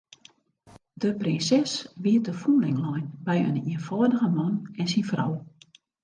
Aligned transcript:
De 1.01 1.09
prinses 1.15 1.75
wie 2.05 2.15
te 2.25 2.33
fûnling 2.41 2.79
lein 2.85 3.05
by 3.25 3.35
in 3.49 3.61
ienfâldige 3.73 4.29
man 4.37 4.55
en 4.81 4.87
syn 4.91 5.05
frou. 5.11 5.33